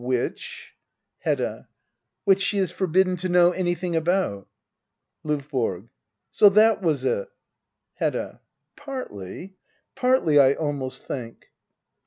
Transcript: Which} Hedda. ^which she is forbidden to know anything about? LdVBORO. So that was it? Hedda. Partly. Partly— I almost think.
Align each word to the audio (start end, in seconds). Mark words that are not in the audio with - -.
Which} 0.03 0.73
Hedda. 1.25 1.67
^which 2.27 2.39
she 2.41 2.57
is 2.57 2.71
forbidden 2.71 3.17
to 3.17 3.29
know 3.29 3.51
anything 3.51 3.95
about? 3.95 4.47
LdVBORO. 5.23 5.89
So 6.31 6.49
that 6.49 6.81
was 6.81 7.05
it? 7.05 7.29
Hedda. 7.93 8.41
Partly. 8.75 9.57
Partly— 9.93 10.39
I 10.39 10.53
almost 10.53 11.05
think. 11.05 11.49